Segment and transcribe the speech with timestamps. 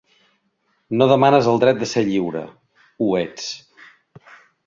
[1.01, 2.43] No demanes el dret de ser lliure:
[3.05, 3.51] ho ets.